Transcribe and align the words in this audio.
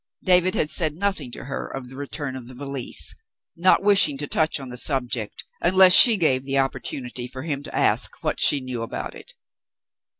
David 0.23 0.55
had 0.55 0.71
said 0.71 0.95
nothing 0.95 1.31
to 1.33 1.43
her 1.45 1.67
of 1.67 1.87
the 1.89 1.95
return 1.95 2.35
of 2.35 2.47
the 2.47 2.55
valise, 2.55 3.13
not 3.55 3.83
wishing 3.83 4.17
to 4.17 4.25
touch 4.25 4.59
on 4.59 4.69
the 4.69 4.75
sub 4.77 5.07
ject 5.09 5.43
unless 5.61 5.93
she 5.93 6.17
gave 6.17 6.43
the 6.43 6.57
opportunity 6.57 7.27
for 7.27 7.43
him 7.43 7.61
to 7.61 7.75
ask 7.75 8.13
what 8.23 8.39
she 8.39 8.61
knew 8.61 8.81
about 8.81 9.13
it. 9.13 9.33